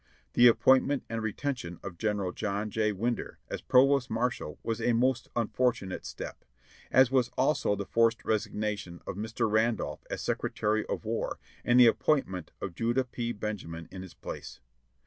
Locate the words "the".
0.33-0.49, 7.75-7.85, 11.79-11.87